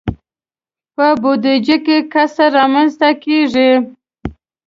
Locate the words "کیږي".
3.23-3.71